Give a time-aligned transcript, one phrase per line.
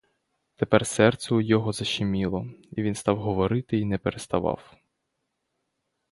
[0.55, 4.75] Тепер серце у його защеміло, і він став говорити й не переставав.